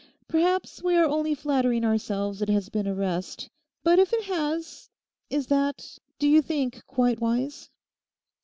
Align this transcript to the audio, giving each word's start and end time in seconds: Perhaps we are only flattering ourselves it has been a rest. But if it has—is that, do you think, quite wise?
Perhaps 0.27 0.81
we 0.81 0.95
are 0.95 1.05
only 1.05 1.35
flattering 1.35 1.85
ourselves 1.85 2.41
it 2.41 2.49
has 2.49 2.69
been 2.69 2.87
a 2.87 2.95
rest. 2.95 3.51
But 3.83 3.99
if 3.99 4.11
it 4.13 4.23
has—is 4.23 5.45
that, 5.45 5.99
do 6.17 6.27
you 6.27 6.41
think, 6.41 6.83
quite 6.87 7.19
wise? 7.21 7.69